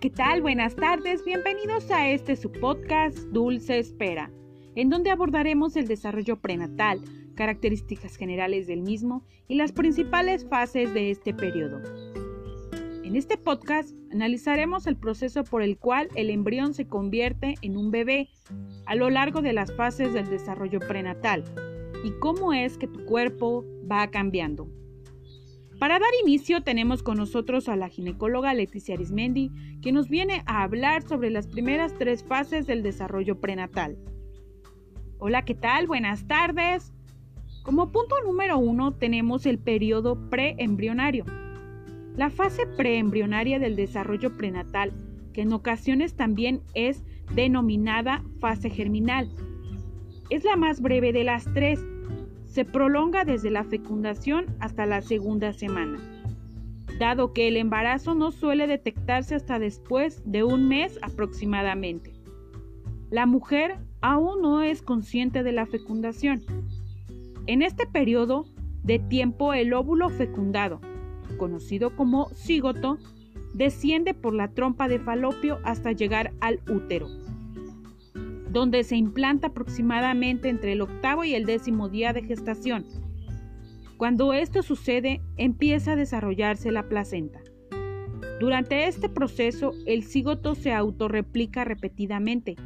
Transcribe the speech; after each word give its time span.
¿qué 0.00 0.10
tal? 0.10 0.42
Buenas 0.42 0.76
tardes, 0.76 1.24
bienvenidos 1.24 1.90
a 1.90 2.10
este 2.10 2.36
su 2.36 2.52
podcast 2.52 3.16
Dulce 3.30 3.78
Espera, 3.78 4.30
en 4.74 4.90
donde 4.90 5.10
abordaremos 5.10 5.74
el 5.76 5.88
desarrollo 5.88 6.36
prenatal, 6.36 7.00
características 7.34 8.16
generales 8.16 8.66
del 8.66 8.82
mismo 8.82 9.24
y 9.48 9.54
las 9.54 9.72
principales 9.72 10.46
fases 10.50 10.92
de 10.92 11.10
este 11.10 11.32
periodo. 11.32 11.80
En 13.04 13.16
este 13.16 13.38
podcast 13.38 13.94
analizaremos 14.12 14.86
el 14.86 14.98
proceso 14.98 15.44
por 15.44 15.62
el 15.62 15.78
cual 15.78 16.08
el 16.14 16.28
embrión 16.28 16.74
se 16.74 16.86
convierte 16.86 17.54
en 17.62 17.78
un 17.78 17.90
bebé 17.90 18.28
a 18.84 18.96
lo 18.96 19.08
largo 19.08 19.40
de 19.40 19.54
las 19.54 19.74
fases 19.76 20.12
del 20.12 20.28
desarrollo 20.28 20.80
prenatal 20.80 21.42
y 22.04 22.10
cómo 22.18 22.52
es 22.52 22.76
que 22.76 22.86
tu 22.86 23.06
cuerpo 23.06 23.64
va 23.90 24.10
cambiando. 24.10 24.68
Para 25.78 25.98
dar 25.98 26.08
inicio 26.24 26.62
tenemos 26.62 27.02
con 27.02 27.18
nosotros 27.18 27.68
a 27.68 27.76
la 27.76 27.90
ginecóloga 27.90 28.54
Leticia 28.54 28.94
Arismendi, 28.94 29.50
que 29.82 29.92
nos 29.92 30.08
viene 30.08 30.42
a 30.46 30.62
hablar 30.62 31.02
sobre 31.02 31.28
las 31.28 31.46
primeras 31.46 31.92
tres 31.98 32.24
fases 32.24 32.66
del 32.66 32.82
desarrollo 32.82 33.40
prenatal. 33.40 33.98
Hola, 35.18 35.44
¿qué 35.44 35.54
tal? 35.54 35.86
Buenas 35.86 36.26
tardes. 36.26 36.94
Como 37.62 37.92
punto 37.92 38.16
número 38.24 38.56
uno 38.56 38.94
tenemos 38.94 39.44
el 39.44 39.58
periodo 39.58 40.30
preembrionario. 40.30 41.26
La 42.16 42.30
fase 42.30 42.66
preembrionaria 42.66 43.58
del 43.58 43.76
desarrollo 43.76 44.34
prenatal, 44.34 44.94
que 45.34 45.42
en 45.42 45.52
ocasiones 45.52 46.16
también 46.16 46.62
es 46.72 47.04
denominada 47.34 48.24
fase 48.40 48.70
germinal, 48.70 49.30
es 50.30 50.42
la 50.44 50.56
más 50.56 50.80
breve 50.80 51.12
de 51.12 51.24
las 51.24 51.44
tres 51.52 51.84
se 52.56 52.64
prolonga 52.64 53.26
desde 53.26 53.50
la 53.50 53.64
fecundación 53.64 54.46
hasta 54.60 54.86
la 54.86 55.02
segunda 55.02 55.52
semana, 55.52 55.98
dado 56.98 57.34
que 57.34 57.48
el 57.48 57.58
embarazo 57.58 58.14
no 58.14 58.30
suele 58.30 58.66
detectarse 58.66 59.34
hasta 59.34 59.58
después 59.58 60.22
de 60.24 60.42
un 60.42 60.66
mes 60.66 60.98
aproximadamente. 61.02 62.14
La 63.10 63.26
mujer 63.26 63.76
aún 64.00 64.40
no 64.40 64.62
es 64.62 64.80
consciente 64.80 65.42
de 65.42 65.52
la 65.52 65.66
fecundación. 65.66 66.44
En 67.46 67.60
este 67.60 67.86
periodo 67.86 68.46
de 68.82 69.00
tiempo 69.00 69.52
el 69.52 69.74
óvulo 69.74 70.08
fecundado, 70.08 70.80
conocido 71.36 71.94
como 71.94 72.30
cigoto, 72.30 72.96
desciende 73.52 74.14
por 74.14 74.32
la 74.32 74.48
trompa 74.48 74.88
de 74.88 74.98
falopio 74.98 75.58
hasta 75.62 75.92
llegar 75.92 76.32
al 76.40 76.60
útero 76.70 77.08
donde 78.56 78.84
se 78.84 78.96
implanta 78.96 79.48
aproximadamente 79.48 80.48
entre 80.48 80.72
el 80.72 80.80
octavo 80.80 81.24
y 81.24 81.34
el 81.34 81.44
décimo 81.44 81.90
día 81.90 82.14
de 82.14 82.22
gestación. 82.22 82.86
Cuando 83.98 84.32
esto 84.32 84.62
sucede, 84.62 85.20
empieza 85.36 85.92
a 85.92 85.96
desarrollarse 85.96 86.72
la 86.72 86.88
placenta. 86.88 87.38
Durante 88.40 88.86
este 88.86 89.10
proceso, 89.10 89.72
el 89.84 90.04
cigoto 90.04 90.54
se 90.54 90.72
autorreplica 90.72 91.66
repetidamente. 91.66 92.56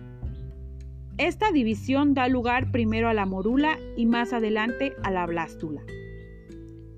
Esta 1.19 1.51
división 1.51 2.15
da 2.15 2.29
lugar 2.29 2.71
primero 2.71 3.09
a 3.09 3.15
la 3.15 3.27
morula 3.27 3.77
y 3.97 4.07
más 4.07 4.33
adelante 4.33 4.93
a 5.03 5.11
la 5.11 5.27
blástula. 5.27 5.83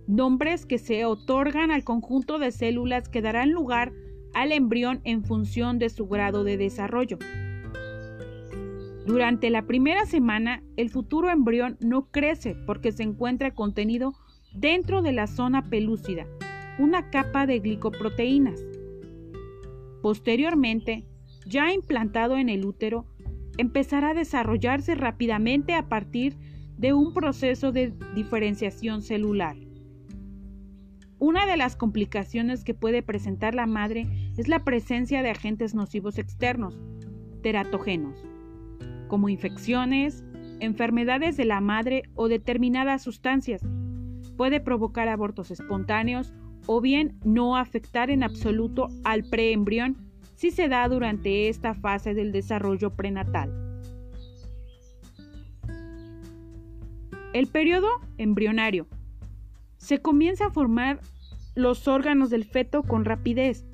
Nombres 0.07 0.67
que 0.67 0.77
se 0.77 1.07
otorgan 1.07 1.71
al 1.71 1.83
conjunto 1.83 2.39
de 2.39 2.53
células 2.53 3.09
que 3.09 3.23
darán 3.23 3.53
lugar 3.53 3.95
al 4.35 4.53
embrión 4.53 5.01
en 5.05 5.25
función 5.25 5.79
de 5.79 5.89
su 5.89 6.07
grado 6.09 6.45
de 6.45 6.59
desarrollo. 6.59 7.17
Durante 9.07 9.51
la 9.51 9.63
primera 9.63 10.07
semana, 10.07 10.63
el 10.77 10.89
futuro 10.89 11.29
embrión 11.29 11.77
no 11.81 12.11
crece 12.11 12.55
porque 12.67 12.93
se 12.93 13.03
encuentra 13.03 13.53
contenido 13.53 14.15
dentro 14.55 15.03
de 15.03 15.13
la 15.13 15.27
zona 15.27 15.69
pelúcida, 15.69 16.27
una 16.79 17.11
capa 17.11 17.47
de 17.47 17.59
glicoproteínas. 17.59 18.65
Posteriormente, 20.03 21.05
ya 21.47 21.73
implantado 21.73 22.37
en 22.37 22.49
el 22.49 22.65
útero, 22.65 23.07
empezará 23.59 24.11
a 24.11 24.15
desarrollarse 24.15 24.95
rápidamente 24.95 25.75
a 25.75 25.89
partir 25.89 26.37
de 26.79 26.93
un 26.93 27.13
proceso 27.13 27.73
de 27.73 27.93
diferenciación 28.15 29.03
celular. 29.03 29.57
Una 31.19 31.47
de 31.47 31.57
las 31.57 31.75
complicaciones 31.75 32.63
que 32.63 32.75
puede 32.75 33.03
presentar 33.03 33.55
la 33.55 33.67
madre 33.67 34.07
es 34.37 34.47
la 34.47 34.61
presencia 34.61 35.23
de 35.23 35.31
agentes 35.31 35.75
nocivos 35.75 36.19
externos, 36.19 36.79
teratógenos 37.43 38.32
como 39.13 39.29
infecciones, 39.29 40.25
enfermedades 40.59 41.37
de 41.37 41.45
la 41.45 41.61
madre 41.61 42.05
o 42.15 42.29
determinadas 42.29 43.03
sustancias. 43.03 43.61
Puede 44.39 44.59
provocar 44.59 45.07
abortos 45.09 45.51
espontáneos 45.51 46.33
o 46.65 46.81
bien 46.81 47.19
no 47.23 47.59
afectar 47.59 48.09
en 48.09 48.23
absoluto 48.23 48.89
al 49.05 49.25
preembrión 49.25 49.99
si 50.35 50.51
se 50.51 50.67
da 50.67 50.89
durante 50.89 51.51
esta 51.51 51.75
fase 51.75 52.15
del 52.15 52.33
desarrollo 52.33 52.97
prenatal. 52.97 53.53
El 57.35 57.49
periodo 57.49 57.89
embrionario. 58.17 58.87
Se 59.77 60.01
comienza 60.01 60.47
a 60.47 60.53
formar 60.53 61.01
los 61.55 61.87
órganos 61.87 62.31
del 62.31 62.45
feto 62.45 62.83
con 62.83 63.05
rapidez. 63.05 63.67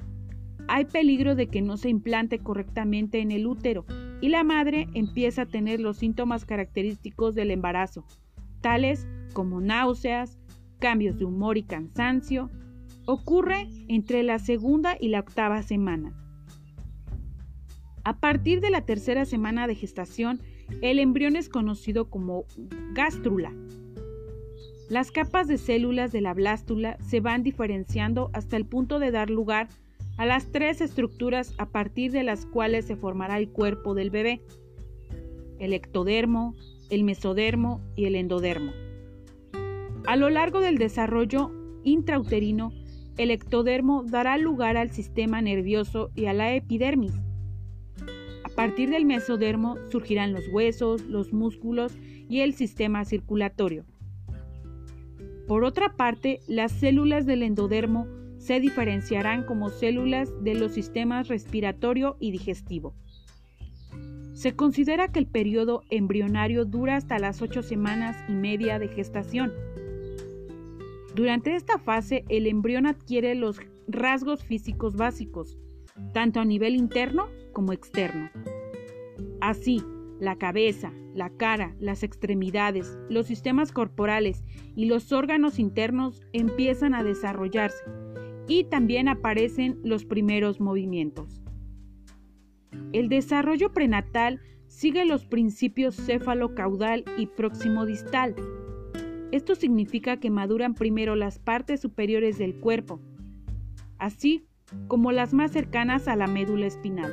Hay 0.67 0.87
peligro 0.87 1.37
de 1.37 1.47
que 1.47 1.63
no 1.63 1.77
se 1.77 1.91
implante 1.91 2.41
correctamente 2.41 3.21
en 3.21 3.31
el 3.31 3.47
útero 3.47 3.87
y 4.21 4.29
la 4.29 4.45
madre 4.45 4.89
empieza 4.95 5.43
a 5.43 5.47
tener 5.47 5.81
los 5.81 5.99
síntomas 5.99 6.45
característicos 6.45 7.35
del 7.35 7.51
embarazo, 7.51 8.05
tales 8.61 9.07
como 9.33 9.61
náuseas, 9.61 10.39
cambios 10.79 11.19
de 11.19 11.25
humor 11.25 11.59
y 11.59 11.63
cansancio, 11.63 12.51
ocurre 13.07 13.69
entre 13.89 14.23
la 14.23 14.39
segunda 14.39 14.97
y 15.01 15.09
la 15.09 15.21
octava 15.21 15.63
semana. 15.63 16.13
A 18.05 18.21
partir 18.21 18.61
de 18.61 18.71
la 18.71 18.85
tercera 18.85 19.25
semana 19.25 19.67
de 19.67 19.75
gestación, 19.75 20.41
el 20.83 20.99
embrión 20.99 21.37
es 21.37 21.49
conocido 21.49 22.11
como 22.11 22.45
gástrula. 22.93 23.53
Las 24.89 25.11
capas 25.11 25.47
de 25.49 25.59
células 25.59 26.13
de 26.13 26.23
la 26.23 26.33
blástula 26.33 26.97
se 27.01 27.21
van 27.21 27.43
diferenciando 27.43 28.31
hasta 28.33 28.57
el 28.57 28.65
punto 28.65 28.99
de 28.99 29.11
dar 29.11 29.31
lugar 29.31 29.69
a 29.69 29.88
las 30.27 30.51
tres 30.51 30.81
estructuras 30.81 31.55
a 31.59 31.67
partir 31.67 32.11
de 32.13 32.25
las 32.25 32.47
cuales 32.47 32.87
se 32.87 32.97
formará 32.97 33.39
el 33.39 33.49
cuerpo 33.51 33.95
del 33.95 34.11
bebé, 34.11 34.43
el 35.59 35.73
ectodermo, 35.73 36.55
el 36.91 37.05
mesodermo 37.05 37.81
y 37.95 38.07
el 38.07 38.15
endodermo. 38.17 38.73
A 40.07 40.17
lo 40.17 40.31
largo 40.31 40.61
del 40.61 40.79
desarrollo 40.79 41.53
intrauterino, 41.85 42.73
el 43.17 43.31
ectodermo 43.31 44.05
dará 44.05 44.39
lugar 44.39 44.77
al 44.77 44.91
sistema 44.91 45.43
nervioso 45.43 46.11
y 46.15 46.27
a 46.27 46.33
la 46.33 46.55
epidermis. 46.55 47.13
A 48.45 48.49
partir 48.49 48.91
del 48.91 49.05
mesodermo 49.05 49.77
surgirán 49.91 50.33
los 50.33 50.49
huesos, 50.49 51.03
los 51.03 51.33
músculos 51.33 51.97
y 52.29 52.41
el 52.41 52.55
sistema 52.55 53.05
circulatorio. 53.05 53.85
Por 55.47 55.65
otra 55.65 55.97
parte, 55.97 56.41
las 56.47 56.73
células 56.73 57.25
del 57.25 57.43
endodermo 57.43 58.07
se 58.49 58.61
diferenciarán 58.61 59.45
como 59.45 59.69
células 59.69 60.33
de 60.43 60.55
los 60.55 60.73
sistemas 60.73 61.29
respiratorio 61.29 62.17
y 62.19 62.31
digestivo. 62.31 62.95
Se 64.33 64.57
considera 64.57 65.09
que 65.09 65.19
el 65.19 65.27
periodo 65.27 65.83
embrionario 65.91 66.65
dura 66.65 66.97
hasta 66.97 67.19
las 67.19 67.43
ocho 67.43 67.63
semanas 67.63 68.17
y 68.27 68.33
media 68.33 68.79
de 68.79 68.89
gestación. 68.89 69.53
Durante 71.15 71.57
esta 71.57 71.77
fase, 71.79 72.25
el 72.31 72.47
embrión 72.47 72.87
adquiere 72.87 73.35
los 73.35 73.61
rasgos 73.87 74.43
físicos 74.43 74.97
básicos, 74.97 75.59
tanto 76.15 76.41
a 76.41 76.47
nivel 76.47 76.75
interno 76.75 77.29
como 77.53 77.75
externo. 77.75 78.31
Así, 79.43 79.85
la 80.21 80.39
cabeza, 80.39 80.91
la 81.15 81.29
cara, 81.29 81.77
las 81.81 82.03
extremidades, 82.03 82.97
los 83.11 83.27
sistemas 83.27 83.73
corporales 83.73 84.43
y 84.75 84.87
los 84.87 85.13
órganos 85.13 85.59
internos 85.59 86.23
empiezan 86.33 86.95
a 86.95 87.03
desarrollarse 87.03 87.85
y 88.49 88.65
también 88.65 89.09
aparecen 89.09 89.79
los 89.85 90.05
primeros 90.05 90.61
movimientos. 90.61 91.43
El 92.93 93.09
desarrollo 93.09 93.73
prenatal 93.73 94.41
sigue 94.67 95.05
los 95.05 95.27
principios 95.27 95.97
céfalo-caudal 95.97 97.05
y 97.19 97.27
próximo-distal. 97.27 98.35
Esto 99.31 99.55
significa 99.55 100.19
que 100.19 100.31
maduran 100.31 100.75
primero 100.75 101.15
las 101.15 101.39
partes 101.39 101.81
superiores 101.81 102.39
del 102.39 102.59
cuerpo, 102.59 103.01
así 103.99 104.47
como 104.87 105.13
las 105.13 105.35
más 105.35 105.53
cercanas 105.53 106.09
a 106.09 106.17
la 106.17 106.27
médula 106.27 106.67
espinal. 106.67 107.13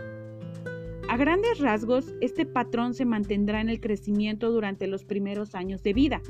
A 1.10 1.18
grandes 1.18 1.60
rasgos, 1.60 2.14
este 2.22 2.46
patrón 2.46 2.94
se 2.94 3.06
mantendrá 3.06 3.62
en 3.62 3.70
el 3.70 3.80
crecimiento 3.80 4.52
durante 4.52 4.88
los 4.88 5.04
primeros 5.04 5.54
años 5.54 5.84
de 5.84 5.94
vida. 5.94 6.22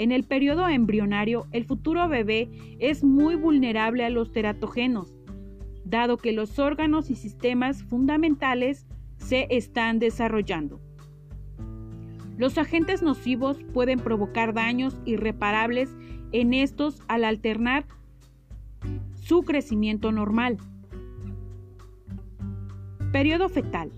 En 0.00 0.12
el 0.12 0.24
periodo 0.24 0.66
embrionario, 0.66 1.46
el 1.52 1.66
futuro 1.66 2.08
bebé 2.08 2.48
es 2.78 3.04
muy 3.04 3.34
vulnerable 3.34 4.02
a 4.02 4.08
los 4.08 4.32
teratogenos, 4.32 5.14
dado 5.84 6.16
que 6.16 6.32
los 6.32 6.58
órganos 6.58 7.10
y 7.10 7.16
sistemas 7.16 7.82
fundamentales 7.82 8.86
se 9.18 9.46
están 9.50 9.98
desarrollando. 9.98 10.80
Los 12.38 12.56
agentes 12.56 13.02
nocivos 13.02 13.58
pueden 13.74 13.98
provocar 13.98 14.54
daños 14.54 14.98
irreparables 15.04 15.94
en 16.32 16.54
estos 16.54 17.02
al 17.06 17.22
alternar 17.22 17.84
su 19.16 19.42
crecimiento 19.42 20.12
normal. 20.12 20.56
Periodo 23.12 23.50
fetal. 23.50 23.92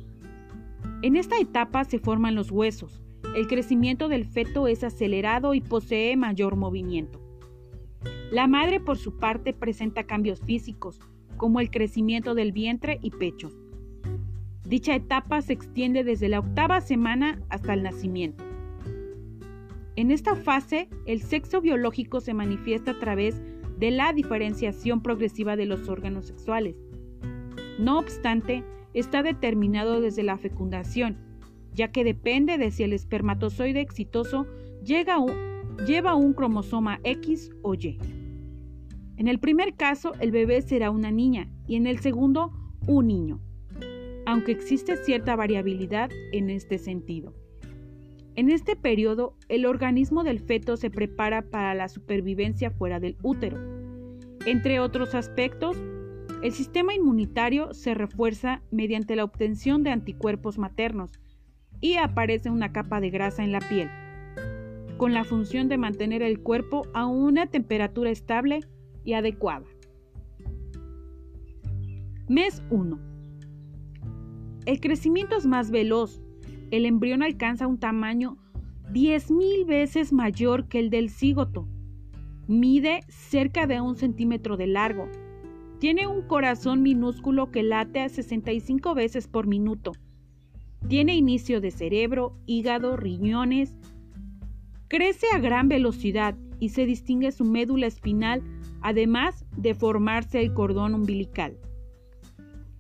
En 1.03 1.15
esta 1.15 1.39
etapa 1.39 1.85
se 1.85 2.01
forman 2.01 2.35
los 2.35 2.51
huesos. 2.51 3.05
El 3.35 3.47
crecimiento 3.47 4.09
del 4.09 4.25
feto 4.25 4.67
es 4.67 4.85
acelerado 4.85 5.55
y 5.55 5.61
posee 5.61 6.17
mayor 6.17 6.57
movimiento. 6.57 7.21
La 8.31 8.47
madre 8.47 8.81
por 8.81 8.99
su 8.99 9.19
parte 9.19 9.53
presenta 9.53 10.05
cambios 10.05 10.41
físicos, 10.41 11.01
como 11.37 11.61
el 11.61 11.71
crecimiento 11.71 12.35
del 12.35 12.53
vientre 12.53 12.99
y 13.03 13.11
pecho. 13.11 13.51
Dicha 14.65 14.95
etapa 14.95 15.43
se 15.43 15.53
extiende 15.53 16.05
desde 16.05 16.29
la 16.29 16.41
octava 16.41 16.81
semana 16.81 17.43
hasta 17.49 17.75
el 17.75 17.83
nacimiento. 17.83 18.45
En 19.97 20.11
esta 20.11 20.37
fase, 20.37 20.89
el 21.05 21.21
sexo 21.21 21.61
biológico 21.61 22.21
se 22.21 22.33
manifiesta 22.33 22.93
a 22.93 22.99
través 22.99 23.43
de 23.79 23.91
la 23.91 24.13
diferenciación 24.13 25.03
progresiva 25.03 25.57
de 25.57 25.67
los 25.67 25.89
órganos 25.89 26.27
sexuales. 26.27 26.77
No 27.79 27.99
obstante, 27.99 28.65
está 28.95 29.23
determinado 29.23 30.01
desde 30.01 30.23
la 30.23 30.39
fecundación, 30.39 31.19
ya 31.75 31.91
que 31.91 32.05
depende 32.05 32.59
de 32.59 32.71
si 32.71 32.83
el 32.83 32.93
espermatozoide 32.93 33.81
exitoso 33.81 34.47
lleva 34.85 36.15
un 36.15 36.33
cromosoma 36.35 37.01
X 37.05 37.51
o 37.63 37.75
Y. 37.75 37.99
En 39.17 39.29
el 39.29 39.39
primer 39.39 39.75
caso, 39.75 40.13
el 40.21 40.31
bebé 40.31 40.63
será 40.63 40.91
una 40.91 41.11
niña 41.11 41.49
y 41.67 41.77
en 41.77 41.87
el 41.87 42.01
segundo, 42.01 42.53
un 42.87 43.07
niño, 43.07 43.41
aunque 44.27 44.53
existe 44.53 44.97
cierta 44.97 45.37
variabilidad 45.37 46.11
en 46.33 46.51
este 46.51 46.79
sentido. 46.79 47.35
En 48.35 48.51
este 48.51 48.77
periodo, 48.77 49.37
el 49.49 49.67
organismo 49.67 50.25
del 50.25 50.41
feto 50.41 50.77
se 50.77 50.91
prepara 50.91 51.43
para 51.43 51.75
la 51.75 51.89
supervivencia 51.89 52.71
fuera 52.71 52.99
del 52.99 53.17
útero. 53.23 53.59
Entre 54.47 54.81
otros 54.81 55.15
aspectos, 55.15 55.77
el 56.43 56.53
sistema 56.53 56.95
inmunitario 56.95 57.75
se 57.75 57.95
refuerza 57.95 58.63
mediante 58.71 59.15
la 59.15 59.25
obtención 59.25 59.85
de 59.85 59.91
anticuerpos 59.91 60.59
maternos 60.59 61.13
y 61.83 61.97
aparece 61.97 62.49
una 62.49 62.73
capa 62.73 63.01
de 63.03 63.11
grasa 63.11 63.45
en 63.45 63.53
la 63.53 63.59
piel, 63.59 63.91
con 64.97 65.13
la 65.13 65.25
función 65.25 65.69
de 65.69 65.77
mantener 65.77 66.23
el 66.23 66.41
cuerpo 66.41 66.87
a 66.95 67.05
una 67.05 67.47
temperatura 67.49 68.09
estable 68.09 68.61
y 69.05 69.13
adecuada. 69.13 69.67
Mes 72.29 72.63
1. 72.71 72.99
El 74.65 74.81
crecimiento 74.81 75.37
es 75.37 75.45
más 75.45 75.71
veloz. 75.71 76.23
El 76.71 76.87
embrión 76.87 77.23
alcanza 77.23 77.67
un 77.67 77.79
tamaño 77.79 78.39
10.000 78.93 79.67
veces 79.67 80.13
mayor 80.13 80.69
que 80.69 80.79
el 80.79 80.89
del 80.89 81.11
cigoto. 81.11 81.67
Mide 82.47 83.01
cerca 83.09 83.67
de 83.67 83.81
un 83.81 83.97
centímetro 83.97 84.57
de 84.57 84.69
largo. 84.69 85.09
Tiene 85.81 86.07
un 86.07 86.23
corazón 86.23 86.81
minúsculo 86.83 87.51
que 87.51 87.65
late 87.65 88.01
a 88.01 88.09
65 88.09 88.95
veces 88.95 89.27
por 89.27 89.49
minuto. 89.49 89.93
Tiene 90.89 91.15
inicio 91.15 91.61
de 91.61 91.71
cerebro, 91.71 92.37
hígado, 92.47 92.97
riñones. 92.97 93.75
Crece 94.89 95.27
a 95.35 95.39
gran 95.39 95.69
velocidad 95.69 96.37
y 96.61 96.71
se 96.71 96.87
distingue 96.87 97.33
su 97.33 97.45
médula 97.45 97.87
espinal 97.87 98.43
además 98.83 99.47
de 99.57 99.75
formarse 99.75 100.41
el 100.41 100.53
cordón 100.53 100.95
umbilical. 100.95 101.57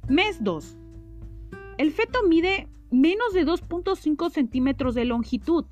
Mes 0.08 0.43
2. 0.43 0.76
El 1.78 1.93
feto 1.93 2.19
mide 2.28 2.69
menos 2.90 3.32
de 3.32 3.46
2.5 3.46 4.31
centímetros 4.31 4.94
de 4.94 5.05
longitud 5.05 5.64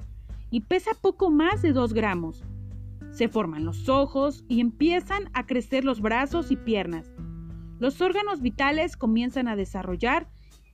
y 0.50 0.62
pesa 0.62 0.92
poco 1.00 1.30
más 1.30 1.62
de 1.62 1.72
2 1.72 1.92
gramos. 1.92 2.42
Se 3.10 3.28
forman 3.28 3.64
los 3.64 3.88
ojos 3.88 4.44
y 4.48 4.60
empiezan 4.60 5.28
a 5.34 5.46
crecer 5.46 5.84
los 5.84 6.00
brazos 6.00 6.50
y 6.50 6.56
piernas. 6.56 7.12
Los 7.80 8.00
órganos 8.00 8.40
vitales 8.40 8.96
comienzan 8.96 9.48
a 9.48 9.56
desarrollar, 9.56 10.28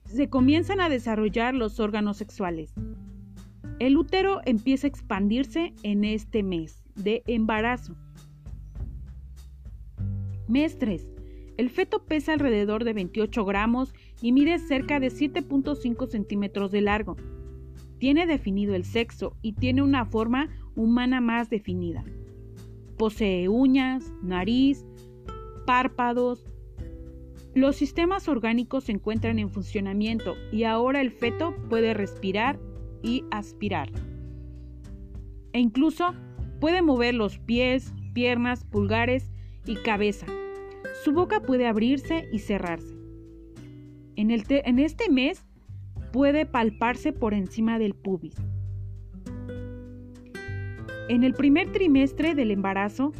se 0.07 0.29
comienzan 0.29 0.81
a 0.81 0.89
desarrollar 0.89 1.55
los 1.55 1.81
órganos 1.81 2.17
sexuales. 2.17 2.73
El 3.79 3.97
útero 3.97 4.41
empieza 4.47 4.87
a 4.87 4.91
expandirse 4.91 5.75
en 5.83 6.05
este 6.05 6.43
mes 6.43 6.83
de 6.95 7.23
embarazo. 7.27 7.95
Mes 10.49 10.79
3. 10.79 11.07
El 11.59 11.71
feto 11.71 12.05
pesa 12.05 12.33
alrededor 12.33 12.85
de 12.85 12.93
28 12.93 13.45
gramos 13.45 13.95
y 14.23 14.33
mide 14.33 14.59
cerca 14.59 15.01
de 15.01 15.09
7.5 15.09 16.07
centímetros 16.07 16.71
de 16.71 16.81
largo. 16.83 17.17
Tiene 17.99 18.27
definido 18.27 18.75
el 18.75 18.85
sexo 18.85 19.35
y 19.43 19.53
tiene 19.53 19.83
una 19.83 20.05
forma 20.05 20.49
humana 20.75 21.21
más 21.21 21.51
definida. 21.51 22.05
Posee 22.99 23.49
uñas, 23.49 24.13
nariz, 24.23 24.85
párpados. 25.67 26.45
Los 27.57 27.77
sistemas 27.77 28.29
orgánicos 28.29 28.85
se 28.85 28.93
encuentran 28.93 29.39
en 29.39 29.49
funcionamiento 29.49 30.35
y 30.53 30.65
ahora 30.65 31.01
el 31.01 31.11
feto 31.11 31.57
puede 31.71 31.95
respirar 31.95 32.61
y 33.03 33.25
aspirar. 33.31 33.91
E 35.55 35.61
incluso 35.61 36.13
puede 36.61 36.83
mover 36.83 37.15
los 37.15 37.39
pies, 37.39 37.95
piernas, 38.13 38.67
pulgares 38.67 39.33
y 39.65 39.77
cabeza. 39.77 40.27
Su 41.03 41.13
boca 41.13 41.41
puede 41.41 41.67
abrirse 41.67 42.29
y 42.31 42.41
cerrarse. 42.41 42.95
En, 44.17 44.31
en 44.31 44.79
este 44.79 45.09
mes 45.09 45.47
puede 46.13 46.45
palparse 46.45 47.15
por 47.15 47.33
encima 47.33 47.79
del 47.79 47.95
pubis. 47.95 48.37
En 51.09 51.25
el 51.25 51.33
primer 51.33 51.73
trimestre 51.73 52.35
del 52.35 52.51
embarazo 52.51 53.13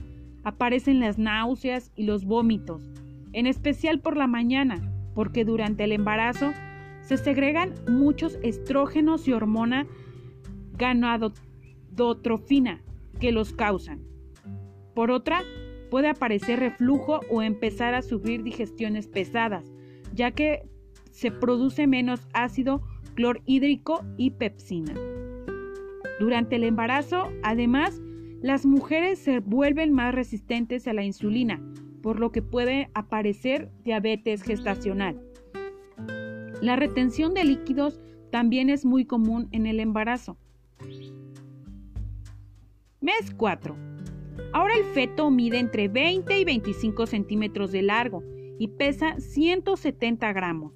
aparecen 0.45 1.01
las 1.01 1.17
náuseas 1.17 1.91
y 1.97 2.05
los 2.05 2.27
vómitos, 2.27 2.91
en 3.37 3.47
especial 3.47 4.01
por 4.01 4.17
la 4.17 4.27
mañana, 4.27 4.91
porque 5.15 5.45
durante 5.45 5.85
el 5.85 5.93
embarazo 5.93 6.53
se 7.03 7.19
segregan 7.19 7.75
muchos 7.87 8.39
estrógenos 8.43 9.29
y 9.29 9.35
hormona 9.35 9.87
ganadotrofina 10.79 12.83
que 13.21 13.33
los 13.33 13.53
causan. 13.53 14.01
Por 14.95 15.11
otra, 15.11 15.43
puede 15.91 16.09
aparecer 16.09 16.61
reflujo 16.61 17.21
o 17.31 17.43
empezar 17.43 17.93
a 17.93 18.01
sufrir 18.01 18.43
digestiones 18.43 19.07
pesadas, 19.07 19.71
ya 20.15 20.31
que 20.31 20.63
se 21.11 21.31
produce 21.31 21.87
menos 21.87 22.27
ácido 22.33 22.81
clorhídrico 23.15 24.03
y 24.17 24.31
pepsina. 24.31 24.95
Durante 26.21 26.57
el 26.57 26.65
embarazo, 26.65 27.29
además, 27.43 28.01
las 28.41 28.65
mujeres 28.65 29.19
se 29.19 29.41
vuelven 29.41 29.93
más 29.93 30.15
resistentes 30.15 30.89
a 30.89 30.95
la 30.95 31.05
insulina, 31.05 31.61
por 32.07 32.21
lo 32.21 32.31
que 32.31 32.41
puede 32.41 32.89
aparecer 32.95 33.69
diabetes 33.83 34.45
gestacional. 34.45 35.21
La 36.63 36.77
retención 36.77 37.35
de 37.35 37.43
líquidos 37.43 38.01
también 38.31 38.71
es 38.71 38.85
muy 38.85 39.07
común 39.07 39.49
en 39.51 39.67
el 39.67 39.81
embarazo. 39.81 40.39
Mes 43.01 43.35
4. 43.37 43.77
Ahora 44.53 44.77
el 44.77 44.85
feto 44.85 45.33
mide 45.33 45.59
entre 45.59 45.89
20 45.89 46.39
y 46.39 46.45
25 46.45 47.09
centímetros 47.09 47.73
de 47.73 47.83
largo 47.83 48.23
y 48.57 48.69
pesa 48.69 49.19
170 49.19 50.33
gramos. 50.33 50.75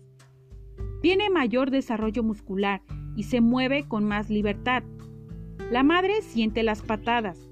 Tiene 1.00 1.30
mayor 1.30 1.70
desarrollo 1.70 2.24
muscular 2.24 2.82
y 3.14 3.22
se 3.22 3.40
mueve 3.40 3.86
con 3.86 4.04
más 4.04 4.30
libertad. 4.30 4.82
La 5.70 5.84
madre 5.84 6.22
siente 6.22 6.64
las 6.64 6.82
patadas. 6.82 7.48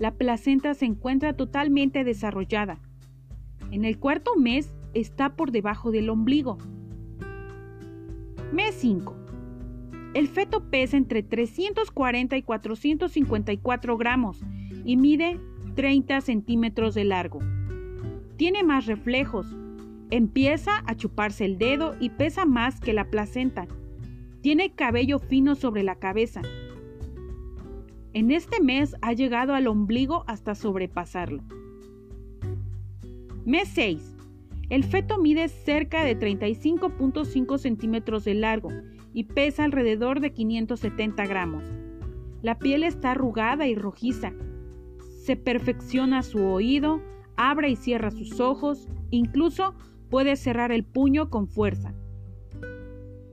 La 0.00 0.16
placenta 0.16 0.74
se 0.74 0.86
encuentra 0.86 1.36
totalmente 1.36 2.02
desarrollada. 2.02 2.80
En 3.70 3.84
el 3.84 3.98
cuarto 3.98 4.34
mes 4.36 4.74
está 4.94 5.36
por 5.36 5.52
debajo 5.52 5.90
del 5.90 6.10
ombligo. 6.10 6.58
Mes 8.52 8.74
5. 8.76 9.14
El 10.14 10.26
feto 10.26 10.68
pesa 10.70 10.96
entre 10.96 11.22
340 11.22 12.36
y 12.36 12.42
454 12.42 13.96
gramos 13.96 14.42
y 14.84 14.96
mide 14.96 15.38
30 15.76 16.20
centímetros 16.20 16.94
de 16.94 17.04
largo. 17.04 17.38
Tiene 18.36 18.64
más 18.64 18.86
reflejos. 18.86 19.46
Empieza 20.10 20.82
a 20.86 20.96
chuparse 20.96 21.44
el 21.44 21.58
dedo 21.58 21.94
y 22.00 22.10
pesa 22.10 22.44
más 22.44 22.80
que 22.80 22.92
la 22.92 23.08
placenta. 23.08 23.68
Tiene 24.40 24.72
cabello 24.72 25.20
fino 25.20 25.54
sobre 25.54 25.84
la 25.84 25.94
cabeza. 25.94 26.42
En 28.12 28.32
este 28.32 28.60
mes 28.60 28.96
ha 29.02 29.12
llegado 29.12 29.54
al 29.54 29.68
ombligo 29.68 30.24
hasta 30.26 30.56
sobrepasarlo. 30.56 31.44
Mes 33.50 33.66
6. 33.70 34.14
El 34.68 34.84
feto 34.84 35.18
mide 35.18 35.48
cerca 35.48 36.04
de 36.04 36.16
35.5 36.16 37.58
centímetros 37.58 38.24
de 38.24 38.34
largo 38.34 38.68
y 39.12 39.24
pesa 39.24 39.64
alrededor 39.64 40.20
de 40.20 40.32
570 40.32 41.26
gramos. 41.26 41.64
La 42.42 42.60
piel 42.60 42.84
está 42.84 43.10
arrugada 43.10 43.66
y 43.66 43.74
rojiza 43.74 44.32
se 45.24 45.34
perfecciona 45.34 46.22
su 46.22 46.44
oído, 46.44 47.02
abre 47.36 47.70
y 47.70 47.74
cierra 47.74 48.12
sus 48.12 48.38
ojos, 48.38 48.88
incluso 49.10 49.74
puede 50.10 50.36
cerrar 50.36 50.70
el 50.70 50.84
puño 50.84 51.28
con 51.28 51.48
fuerza. 51.48 51.92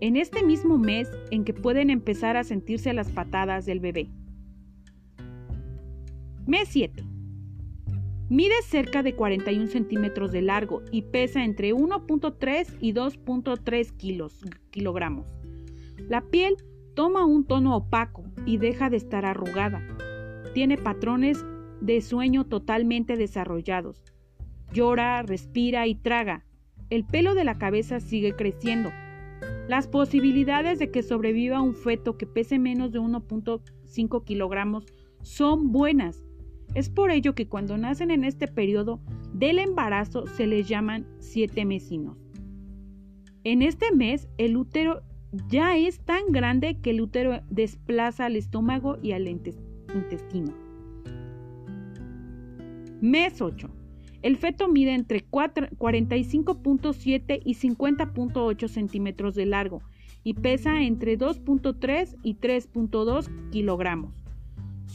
En 0.01 0.15
este 0.15 0.43
mismo 0.43 0.79
mes 0.79 1.11
en 1.29 1.43
que 1.43 1.53
pueden 1.53 1.91
empezar 1.91 2.37
a 2.37 2.43
sentirse 2.43 2.91
las 2.91 3.11
patadas 3.11 3.67
del 3.67 3.81
bebé. 3.81 4.09
Mes 6.47 6.69
7. 6.69 7.03
Mide 8.29 8.61
cerca 8.61 9.03
de 9.03 9.15
41 9.15 9.67
centímetros 9.67 10.33
de 10.33 10.41
largo 10.41 10.81
y 10.91 11.03
pesa 11.03 11.45
entre 11.45 11.73
1.3 11.73 12.77
y 12.81 12.93
2.3 12.93 13.91
kilos, 13.95 14.41
kilogramos. 14.69 15.33
La 16.09 16.19
piel 16.19 16.57
toma 16.93 17.25
un 17.25 17.45
tono 17.45 17.73
opaco 17.77 18.25
y 18.45 18.57
deja 18.57 18.89
de 18.89 18.97
estar 18.97 19.25
arrugada. 19.25 19.81
Tiene 20.53 20.77
patrones 20.77 21.45
de 21.79 22.01
sueño 22.01 22.45
totalmente 22.45 23.15
desarrollados. 23.15 24.03
Llora, 24.73 25.21
respira 25.21 25.87
y 25.87 25.95
traga. 25.95 26.43
El 26.89 27.05
pelo 27.05 27.33
de 27.33 27.45
la 27.45 27.57
cabeza 27.57 28.01
sigue 28.01 28.35
creciendo. 28.35 28.91
Las 29.69 29.87
posibilidades 29.87 30.79
de 30.79 30.91
que 30.91 31.01
sobreviva 31.01 31.61
un 31.61 31.75
feto 31.75 32.17
que 32.17 32.25
pese 32.25 32.59
menos 32.59 32.91
de 32.91 32.99
1.5 32.99 34.25
kilogramos 34.25 34.85
son 35.21 35.71
buenas. 35.71 36.26
Es 36.77 36.89
por 36.89 37.09
ello 37.09 37.33
que 37.33 37.47
cuando 37.47 37.75
nacen 37.75 38.11
en 38.11 38.23
este 38.23 38.47
periodo 38.47 38.99
del 39.33 39.57
embarazo 39.57 40.27
se 40.27 40.45
les 40.45 40.67
llaman 40.67 41.07
siete 41.17 41.65
mesinos. 41.65 42.15
En 43.43 43.63
este 43.63 43.91
mes 43.95 44.29
el 44.37 44.57
útero 44.57 45.01
ya 45.49 45.75
es 45.75 46.05
tan 46.05 46.27
grande 46.29 46.77
que 46.79 46.91
el 46.91 47.01
útero 47.01 47.41
desplaza 47.49 48.25
al 48.25 48.35
estómago 48.35 48.99
y 49.01 49.13
al 49.13 49.27
intestino. 49.27 50.53
Mes 53.01 53.41
8. 53.41 53.71
El 54.21 54.37
feto 54.37 54.67
mide 54.67 54.93
entre 54.93 55.27
45.7 55.27 57.41
y 57.43 57.55
50.8 57.55 58.67
centímetros 58.67 59.33
de 59.33 59.47
largo 59.47 59.81
y 60.23 60.35
pesa 60.35 60.83
entre 60.83 61.17
2.3 61.17 62.17
y 62.21 62.35
3.2 62.35 63.49
kilogramos. 63.49 64.16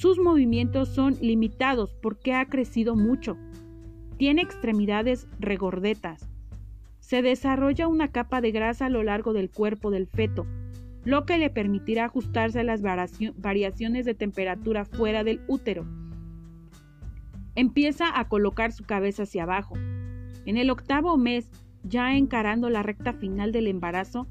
Sus 0.02 0.18
movimientos 0.18 0.88
son 0.88 1.16
limitados 1.20 1.94
porque 1.94 2.34
ha 2.34 2.46
crecido 2.46 2.96
mucho. 2.96 3.36
Tiene 4.16 4.42
extremidades 4.42 5.28
regordetas. 5.38 6.28
Se 6.98 7.22
desarrolla 7.22 7.86
una 7.86 8.08
capa 8.10 8.40
de 8.40 8.50
grasa 8.50 8.86
a 8.86 8.90
lo 8.90 9.04
largo 9.04 9.32
del 9.32 9.48
cuerpo 9.48 9.92
del 9.92 10.08
feto, 10.08 10.44
lo 11.04 11.24
que 11.24 11.38
le 11.38 11.50
permitirá 11.50 12.06
ajustarse 12.06 12.58
a 12.58 12.64
las 12.64 12.82
variaciones 12.82 14.04
de 14.04 14.14
temperatura 14.14 14.84
fuera 14.86 15.22
del 15.22 15.40
útero 15.46 15.86
Empieza 17.54 18.18
a 18.18 18.26
colocar 18.26 18.72
su 18.72 18.82
cabeza 18.82 19.22
hacia 19.22 19.44
abajo. 19.44 19.76
En 20.46 20.56
el 20.56 20.70
octavo 20.70 21.16
mes, 21.16 21.48
ya 21.84 22.16
encarando 22.16 22.70
la 22.70 22.82
recta 22.82 23.12
final 23.12 23.52
del 23.52 23.68
embarazo, 23.68 24.26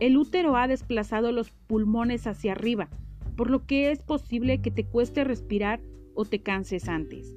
el 0.00 0.16
útero 0.16 0.56
ha 0.56 0.68
desplazado 0.68 1.32
los 1.32 1.50
pulmones 1.50 2.26
hacia 2.26 2.52
arriba, 2.52 2.88
por 3.36 3.50
lo 3.50 3.66
que 3.66 3.90
es 3.90 4.02
posible 4.02 4.60
que 4.60 4.70
te 4.70 4.84
cueste 4.84 5.24
respirar 5.24 5.80
o 6.14 6.24
te 6.24 6.42
canses 6.42 6.88
antes. 6.88 7.36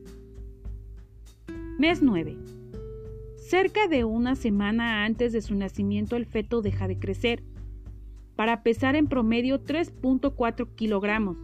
Mes 1.78 2.02
9. 2.02 2.38
Cerca 3.38 3.88
de 3.88 4.04
una 4.06 4.36
semana 4.36 5.06
antes 5.06 5.32
de 5.34 5.42
su 5.42 5.56
nacimiento 5.56 6.16
el 6.16 6.26
feto 6.26 6.62
deja 6.62 6.88
de 6.88 6.98
crecer, 6.98 7.44
para 8.36 8.64
pesar 8.64 8.96
en 8.96 9.08
promedio 9.08 9.64
3.4 9.64 10.76
kilogramos 10.76 11.38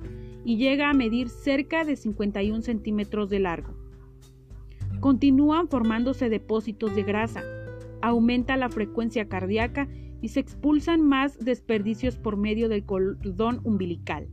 y 0.43 0.58
llega 0.58 0.89
a 0.89 0.93
medir 0.93 1.29
cerca 1.29 1.86
de 1.86 1.96
51 1.96 2.62
centímetros 2.63 3.29
de 3.29 3.39
largo. 3.39 3.74
Continúan 5.00 5.67
formándose 5.67 6.29
depósitos 6.29 6.96
de 6.96 7.03
grasa, 7.03 7.43
aumenta 8.01 8.58
la 8.58 8.70
frecuencia 8.70 9.27
cardíaca 9.27 9.88
y 10.22 10.29
se 10.29 10.39
expulsan 10.39 11.01
más 11.01 11.39
desperdicios 11.39 12.17
por 12.17 12.38
medio 12.38 12.70
del 12.70 12.86
cordón 12.86 13.62
umbilical. 13.63 14.27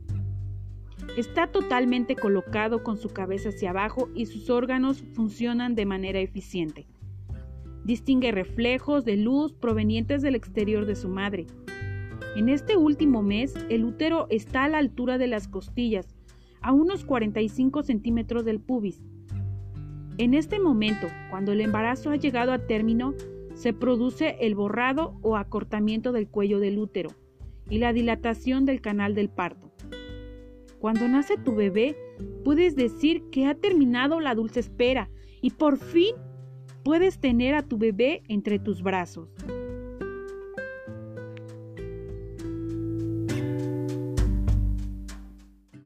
Está 1.17 1.47
totalmente 1.47 2.15
colocado 2.15 2.83
con 2.83 2.97
su 2.97 3.09
cabeza 3.09 3.49
hacia 3.49 3.71
abajo 3.71 4.09
y 4.15 4.25
sus 4.25 4.49
órganos 4.49 5.03
funcionan 5.13 5.75
de 5.75 5.85
manera 5.85 6.19
eficiente. 6.19 6.87
Distingue 7.83 8.31
reflejos 8.31 9.05
de 9.05 9.17
luz 9.17 9.53
provenientes 9.53 10.21
del 10.21 10.35
exterior 10.35 10.85
de 10.85 10.95
su 10.95 11.09
madre, 11.09 11.47
en 12.35 12.47
este 12.47 12.77
último 12.77 13.23
mes, 13.23 13.55
el 13.69 13.83
útero 13.83 14.27
está 14.29 14.65
a 14.65 14.69
la 14.69 14.77
altura 14.77 15.17
de 15.17 15.27
las 15.27 15.47
costillas, 15.47 16.15
a 16.61 16.71
unos 16.71 17.03
45 17.03 17.81
centímetros 17.81 18.45
del 18.45 18.59
pubis. 18.59 19.01
En 20.19 20.35
este 20.35 20.59
momento, 20.59 21.07
cuando 21.31 21.53
el 21.53 21.61
embarazo 21.61 22.11
ha 22.11 22.17
llegado 22.17 22.51
a 22.51 22.59
término, 22.59 23.15
se 23.55 23.73
produce 23.73 24.37
el 24.41 24.53
borrado 24.53 25.17
o 25.23 25.37
acortamiento 25.37 26.11
del 26.11 26.27
cuello 26.27 26.59
del 26.59 26.77
útero 26.77 27.09
y 27.67 27.79
la 27.79 27.93
dilatación 27.93 28.63
del 28.63 28.79
canal 28.79 29.15
del 29.15 29.29
parto. 29.29 29.68
Cuando 30.79 31.07
nace 31.09 31.37
tu 31.37 31.55
bebé, 31.55 31.97
puedes 32.45 32.75
decir 32.75 33.29
que 33.31 33.45
ha 33.45 33.55
terminado 33.55 34.21
la 34.21 34.33
dulce 34.33 34.61
espera 34.61 35.09
y 35.41 35.51
por 35.51 35.77
fin 35.77 36.15
puedes 36.83 37.19
tener 37.19 37.53
a 37.53 37.63
tu 37.63 37.77
bebé 37.77 38.23
entre 38.29 38.59
tus 38.59 38.81
brazos. 38.81 39.29